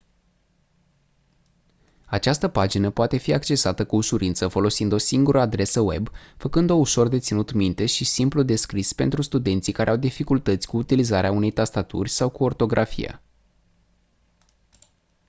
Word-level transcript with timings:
această 2.05 2.47
pagină 2.47 2.89
poate 2.89 3.17
fi 3.17 3.33
accesată 3.33 3.85
cu 3.85 3.95
ușurință 3.95 4.47
folosind 4.47 4.91
o 4.91 4.97
singură 4.97 5.39
adresă 5.39 5.79
web 5.79 6.09
făcând-o 6.37 6.73
ușor 6.73 7.07
de 7.07 7.19
ținut 7.19 7.51
minte 7.51 7.85
și 7.85 8.05
simplu 8.05 8.41
de 8.43 8.55
scris 8.55 8.93
pentru 8.93 9.21
studenții 9.21 9.73
care 9.73 9.89
au 9.89 9.97
dificultăți 9.97 10.67
cu 10.67 10.77
utilizarea 10.77 11.31
unei 11.31 11.51
tastaturi 11.51 12.09
sau 12.09 12.29
cu 12.29 12.43
ortografia 12.43 13.21